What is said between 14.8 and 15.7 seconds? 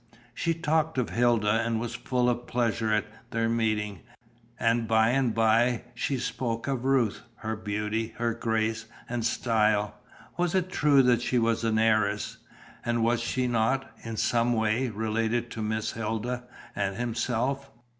related to